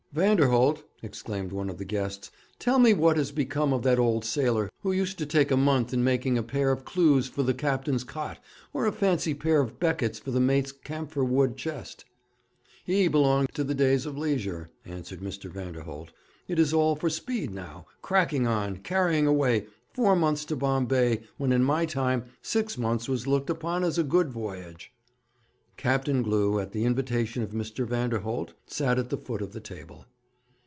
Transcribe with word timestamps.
'Vanderholt,' 0.13 0.83
exclaimed 1.01 1.53
one 1.53 1.69
of 1.69 1.77
the 1.77 1.85
guests, 1.85 2.31
'tell 2.59 2.79
me 2.79 2.93
what 2.93 3.15
has 3.15 3.31
become 3.31 3.71
of 3.71 3.81
that 3.83 3.97
old 3.97 4.25
sailor 4.25 4.69
who 4.81 4.91
used 4.91 5.17
to 5.17 5.25
take 5.25 5.49
a 5.51 5.55
month 5.55 5.93
in 5.93 6.03
making 6.03 6.37
a 6.37 6.43
pair 6.43 6.69
of 6.69 6.83
clews 6.83 7.29
for 7.29 7.43
the 7.43 7.53
captain's 7.53 8.03
cot, 8.03 8.37
or 8.73 8.85
a 8.85 8.91
fancy 8.91 9.33
pair 9.33 9.61
of 9.61 9.79
beckets 9.79 10.19
for 10.19 10.31
the 10.31 10.39
mate's 10.41 10.73
camphor 10.73 11.23
wood 11.23 11.55
chest.' 11.55 12.03
'He 12.83 13.07
belonged 13.07 13.53
to 13.53 13.63
the 13.63 13.73
days 13.73 14.05
of 14.05 14.17
leisure,' 14.17 14.69
answered 14.85 15.21
Mr. 15.21 15.49
Vanderholt. 15.49 16.11
'It 16.45 16.59
is 16.59 16.73
all 16.73 16.97
for 16.97 17.09
speed 17.09 17.51
now, 17.55 17.85
cracking 18.01 18.45
on, 18.45 18.79
carrying 18.79 19.27
away, 19.27 19.65
four 19.93 20.17
months 20.17 20.43
to 20.43 20.57
Bombay, 20.57 21.21
when 21.37 21.53
in 21.53 21.63
my 21.63 21.85
time 21.85 22.25
six 22.41 22.77
months 22.77 23.07
was 23.07 23.27
looked 23.27 23.49
upon 23.49 23.85
as 23.85 23.97
a 23.97 24.03
good 24.03 24.27
voyage.' 24.29 24.91
Captain 25.77 26.21
Glew, 26.21 26.59
at 26.59 26.73
the 26.73 26.85
invitation 26.85 27.41
of 27.41 27.51
Mr. 27.53 27.87
Vanderholt, 27.87 28.53
sat 28.67 28.99
at 28.99 29.09
the 29.09 29.17
foot 29.17 29.41
of 29.41 29.51
the 29.51 29.59
table. 29.61 30.05